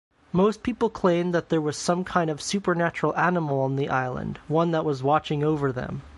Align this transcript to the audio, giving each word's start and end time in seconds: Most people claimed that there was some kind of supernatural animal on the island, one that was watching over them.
Most 0.33 0.63
people 0.63 0.89
claimed 0.89 1.31
that 1.35 1.49
there 1.49 1.61
was 1.61 1.77
some 1.77 2.03
kind 2.03 2.31
of 2.31 2.41
supernatural 2.41 3.15
animal 3.15 3.59
on 3.61 3.75
the 3.75 3.87
island, 3.89 4.39
one 4.47 4.71
that 4.71 4.83
was 4.83 5.03
watching 5.03 5.43
over 5.43 5.71
them. 5.71 6.01